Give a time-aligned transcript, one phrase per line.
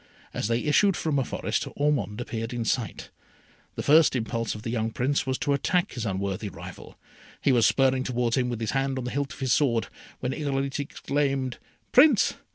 [0.33, 3.11] As they issued from a forest, Ormond appeared in sight.
[3.75, 6.97] The first impulse of the young Prince was to attack his unworthy rival.
[7.39, 10.33] He was spurring towards him with his hand on the hilt of his sword, when
[10.33, 11.59] Irolite exclaimed,
[11.91, 12.33] "Prince!